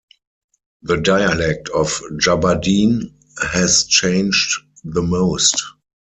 The 0.81 0.97
dialect 0.97 1.69
of 1.69 2.01
Jubb'adin 2.19 3.13
has 3.51 3.85
changed 3.85 4.61
the 4.83 5.03
most. 5.03 5.61